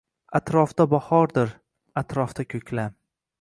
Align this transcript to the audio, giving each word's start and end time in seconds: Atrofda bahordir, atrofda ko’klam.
Atrofda 0.37 0.87
bahordir, 0.93 1.51
atrofda 2.03 2.47
ko’klam. 2.55 2.99